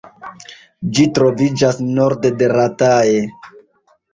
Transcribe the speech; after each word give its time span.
Ĝi 0.99 1.05
troviĝas 1.17 1.79
norde 1.99 2.33
de 2.41 2.51
Rataje. 2.55 3.21